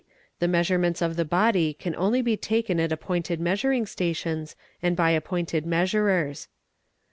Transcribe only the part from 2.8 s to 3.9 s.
appointed "measuring